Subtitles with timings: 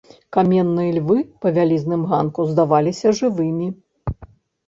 [0.35, 3.67] Каменныя львы па вялізным ганку здаваліся жывымі.